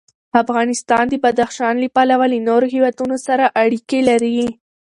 [0.43, 4.39] افغانستان د بدخشان له پلوه له نورو هېوادونو سره اړیکې لري.